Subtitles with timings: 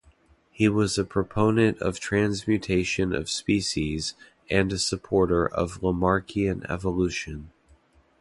[0.49, 4.15] He was a proponent of transmutation of species
[4.49, 7.51] and a supporter of Lamarckian evolution.